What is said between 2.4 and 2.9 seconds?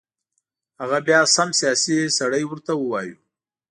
ورته